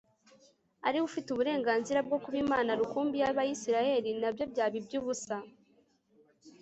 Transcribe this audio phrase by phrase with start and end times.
[0.87, 5.35] ari we ufite uburenganzira bwo kuba Imana rukumbi yAbisirayeli nabyo byabaye ibyubusa